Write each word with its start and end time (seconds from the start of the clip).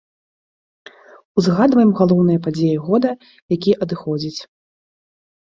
Узгадваем 1.41 1.91
галоўныя 2.01 2.39
падзеі 2.47 2.79
года, 2.87 3.09
які 3.57 3.71
адыходзіць. 3.87 4.41